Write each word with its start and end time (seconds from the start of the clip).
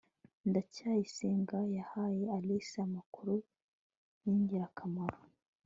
ndacyayisenga 0.49 1.57
yahaye 1.77 2.23
alice 2.37 2.77
amakuru 2.87 3.35
yingirakamaro 4.23 5.19